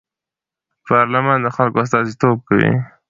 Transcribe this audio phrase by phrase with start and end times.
[0.87, 2.71] پارلمان د خلکو استازیتوب کوي